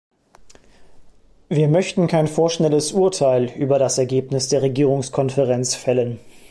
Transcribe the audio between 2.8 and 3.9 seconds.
Urteil über